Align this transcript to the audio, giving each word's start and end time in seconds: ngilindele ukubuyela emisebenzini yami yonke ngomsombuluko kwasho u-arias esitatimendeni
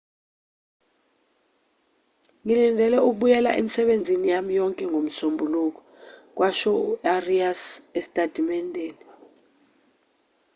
ngilindele 2.43 2.97
ukubuyela 3.01 3.49
emisebenzini 3.59 4.25
yami 4.33 4.51
yonke 4.59 4.83
ngomsombuluko 4.91 5.81
kwasho 6.35 6.71
u-arias 6.89 7.61
esitatimendeni 7.97 9.05